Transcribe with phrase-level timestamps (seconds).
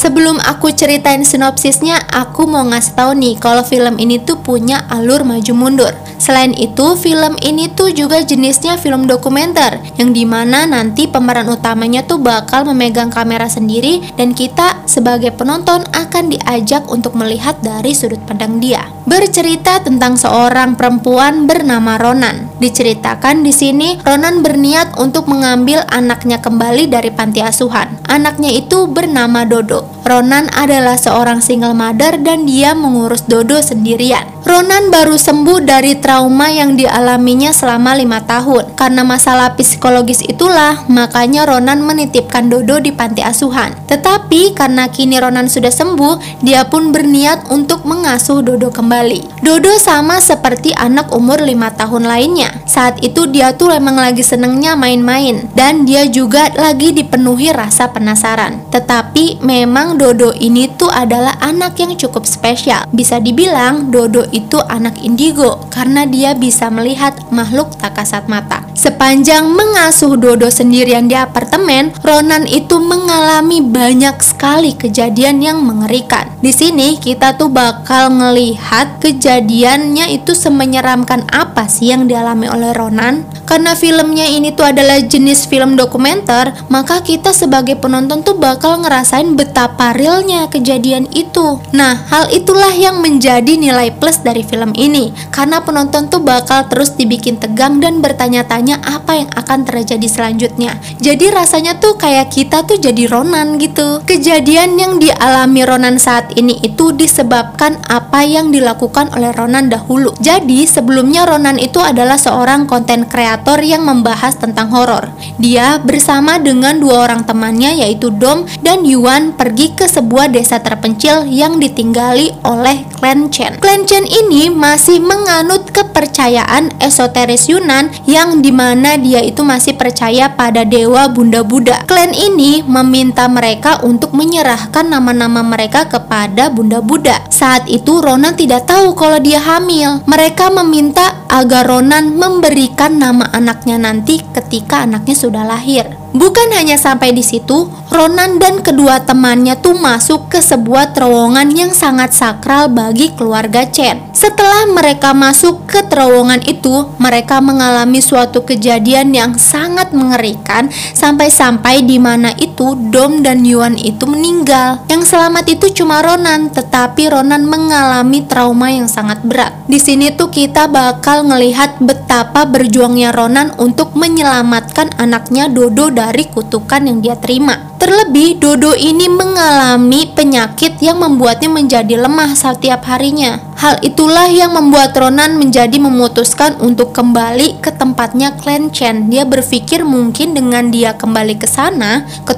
[0.00, 5.28] Sebelum aku ceritain sinopsisnya, aku mau ngasih tahu nih kalau film ini tuh punya alur
[5.28, 5.92] maju mundur.
[6.16, 12.00] Selain itu, film ini tuh juga jenisnya film dokumenter yang di mana nanti pemeran utamanya
[12.00, 18.24] tuh bakal memegang kamera sendiri dan kita sebagai penonton akan diajak untuk melihat dari sudut
[18.24, 18.88] pandang dia.
[19.04, 22.49] Bercerita tentang seorang perempuan bernama Ronan.
[22.60, 27.96] Diceritakan di sini Ronan berniat untuk mengambil anaknya kembali dari panti asuhan.
[28.04, 29.99] Anaknya itu bernama Dodo.
[30.00, 34.24] Ronan adalah seorang single mother dan dia mengurus Dodo sendirian.
[34.40, 38.72] Ronan baru sembuh dari trauma yang dialaminya selama lima tahun.
[38.72, 43.76] Karena masalah psikologis itulah, makanya Ronan menitipkan Dodo di panti asuhan.
[43.86, 49.44] Tetapi karena kini Ronan sudah sembuh, dia pun berniat untuk mengasuh Dodo kembali.
[49.44, 52.64] Dodo sama seperti anak umur lima tahun lainnya.
[52.64, 58.62] Saat itu dia tuh emang lagi senengnya main-main dan dia juga lagi dipenuhi rasa penasaran.
[58.72, 62.84] Tetapi memang Dodo ini tuh adalah anak yang cukup spesial.
[62.92, 68.66] Bisa dibilang Dodo itu anak indigo karena dia bisa melihat makhluk tak kasat mata.
[68.76, 76.28] Sepanjang mengasuh Dodo sendirian di apartemen, Ronan itu mengalami banyak sekali kejadian yang mengerikan.
[76.40, 83.24] Di sini kita tuh bakal ngelihat kejadiannya itu semenyeramkan apa sih yang dialami oleh Ronan.
[83.48, 89.34] Karena filmnya ini tuh adalah jenis film dokumenter, maka kita sebagai penonton tuh bakal ngerasain
[89.34, 91.56] betapa realnya kejadian itu.
[91.72, 95.16] Nah, hal itulah yang menjadi nilai plus dari film ini.
[95.32, 100.76] Karena penonton tuh bakal terus dibikin tegang dan bertanya-tanya apa yang akan terjadi selanjutnya.
[101.00, 104.04] Jadi rasanya tuh kayak kita tuh jadi Ronan gitu.
[104.04, 110.12] Kejadian yang dialami Ronan saat ini itu disebabkan apa yang dilakukan oleh Ronan dahulu.
[110.20, 115.08] Jadi sebelumnya Ronan itu adalah seorang konten kreator yang membahas tentang horor.
[115.40, 121.26] Dia bersama dengan dua orang temannya yaitu Dom dan Yuan pergi ke sebuah desa terpencil
[121.26, 123.58] yang ditinggali oleh klan Chen.
[123.58, 130.32] Klan Chen ini masih menganut kepercayaan esoteris Yunan yang di mana dia itu masih percaya
[130.32, 131.84] pada dewa Bunda Buddha.
[131.84, 137.20] Klan ini meminta mereka untuk menyerahkan nama-nama mereka kepada Bunda Buddha.
[137.28, 140.00] Saat itu Ronan tidak tahu kalau dia hamil.
[140.08, 146.00] Mereka meminta agar Ronan memberikan nama anaknya nanti ketika anaknya sudah lahir.
[146.10, 151.70] Bukan hanya sampai di situ, Ronan dan kedua temannya tuh masuk ke sebuah terowongan yang
[151.70, 154.10] sangat sakral bagi keluarga Chen.
[154.10, 161.98] Setelah mereka masuk ke terowongan itu, mereka mengalami suatu kejadian yang sangat mengerikan sampai-sampai di
[161.98, 164.86] mana itu Dom dan Yuan itu meninggal.
[164.86, 169.52] Yang selamat itu cuma Ronan, tetapi Ronan mengalami trauma yang sangat berat.
[169.66, 176.86] Di sini tuh kita bakal ngelihat betapa berjuangnya Ronan untuk menyelamatkan anaknya Dodo dari kutukan
[176.86, 177.69] yang dia terima.
[177.80, 183.40] Terlebih, Dodo ini mengalami penyakit yang membuatnya menjadi lemah setiap harinya.
[183.56, 189.08] Hal itulah yang membuat Ronan menjadi memutuskan untuk kembali ke tempatnya Clan Chen.
[189.08, 192.36] Dia berpikir mungkin dengan dia kembali ke sana, ke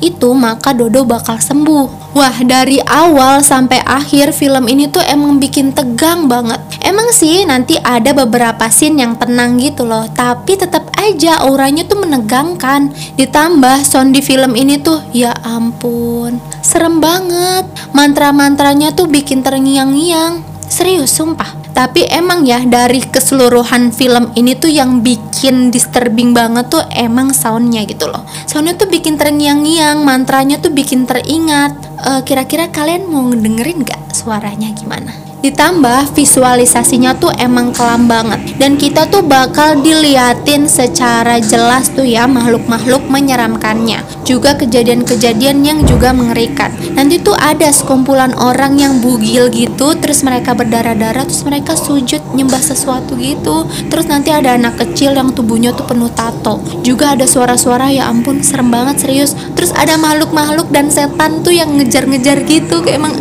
[0.00, 2.16] itu, maka Dodo bakal sembuh.
[2.16, 6.64] Wah, dari awal sampai akhir film ini tuh emang bikin tegang banget.
[6.80, 12.04] Emang sih nanti ada beberapa scene yang tenang gitu loh, tapi tetap aja auranya tuh
[12.04, 12.92] menegangkan.
[13.16, 17.64] Ditambah sound di film ini tuh ya ampun, serem banget.
[17.96, 20.44] Mantra-mantranya tuh bikin terngiang-ngiang.
[20.68, 21.56] Serius sumpah.
[21.72, 27.86] Tapi emang ya dari keseluruhan film ini tuh yang bikin disturbing banget tuh emang soundnya
[27.86, 28.26] gitu loh.
[28.50, 31.78] Soundnya tuh bikin terngiang-ngiang, mantranya tuh bikin teringat.
[32.02, 35.27] Uh, kira-kira kalian mau dengerin gak suaranya gimana?
[35.38, 38.58] Ditambah visualisasinya tuh emang kelam banget.
[38.58, 44.02] Dan kita tuh bakal diliatin secara jelas tuh ya makhluk-makhluk menyeramkannya.
[44.26, 46.74] Juga kejadian-kejadian yang juga mengerikan.
[46.98, 52.58] Nanti tuh ada sekumpulan orang yang bugil gitu Terus mereka berdarah-darah Terus mereka sujud nyembah
[52.58, 53.70] sesuatu gitu.
[53.86, 56.58] Terus nanti ada anak kecil yang tubuhnya tuh penuh tato.
[56.82, 59.38] Juga ada suara-suara ya ampun serem banget serius.
[59.54, 63.14] Terus ada makhluk-makhluk dan setan tuh yang ngejar-ngejar gitu Kayak emang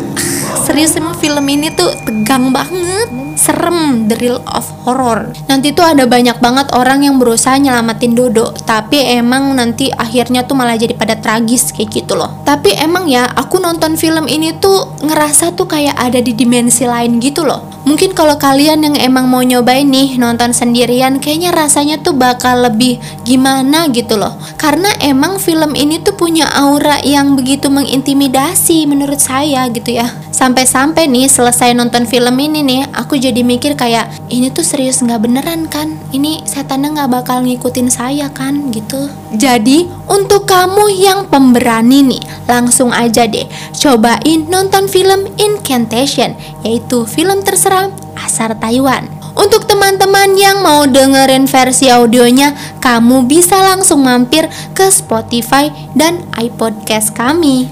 [0.68, 3.08] serius emang film ini tuh tegang banget.
[3.40, 5.32] Serem the real of horror.
[5.48, 10.58] Nanti tuh ada banyak banget orang yang berusaha nyelamatin Dodo tapi emang nanti akhirnya tuh
[10.58, 12.44] malah jadi pada tragis kayak gitu loh.
[12.44, 17.22] Tapi emang ya aku nonton film ini tuh ngerasa tuh kayak ada di dimensi lain
[17.24, 22.12] gitu loh mungkin kalau kalian yang emang mau nyobain nih nonton sendirian kayaknya rasanya tuh
[22.12, 28.84] bakal lebih gimana gitu loh karena emang film ini tuh punya aura yang begitu mengintimidasi
[28.84, 34.06] menurut saya gitu ya Sampai-sampai nih selesai nonton film ini nih, aku jadi mikir kayak
[34.30, 35.98] ini tuh serius nggak beneran kan?
[36.14, 39.10] Ini setannya nggak bakal ngikutin saya kan gitu.
[39.34, 43.46] Jadi untuk kamu yang pemberani nih, langsung aja deh
[43.78, 46.34] cobain nonton film Incantation,
[46.64, 49.06] yaitu film terseram asal Taiwan.
[49.38, 57.14] Untuk teman-teman yang mau dengerin versi audionya, kamu bisa langsung mampir ke Spotify dan iPodcast
[57.14, 57.70] kami.